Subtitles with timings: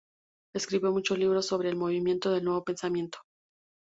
[0.55, 3.19] Escribió muchos libros sobre el movimiento del Nuevo Pensamiento.